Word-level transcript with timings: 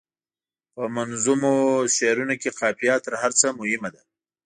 په 0.73 0.83
منظومو 0.95 1.53
شعرونو 1.95 2.35
کې 2.41 2.49
قافیه 2.59 2.95
تر 3.05 3.13
هر 3.21 3.31
څه 3.39 3.47
مهمه 3.59 3.89
ده. 3.95 4.01